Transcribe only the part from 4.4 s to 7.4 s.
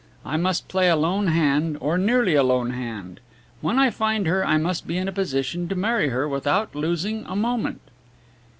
I must be in a position to marry her without losing a